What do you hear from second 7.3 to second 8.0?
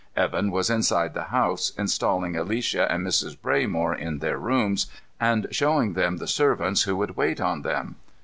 on them.